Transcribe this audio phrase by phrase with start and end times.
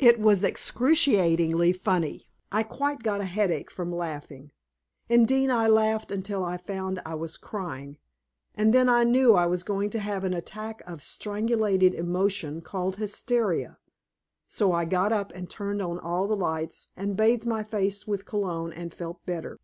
[0.00, 2.26] It was excruciatingly funny.
[2.50, 4.50] I quite got a headache from laughing;
[5.08, 7.96] indeed I laughed until I found I was crying,
[8.52, 12.96] and then I knew I was going to have an attack of strangulated emotion, called
[12.96, 13.78] hysteria.
[14.48, 18.26] So I got up and turned on all the lights, and bathed my face with
[18.26, 19.60] cologne, and felt better.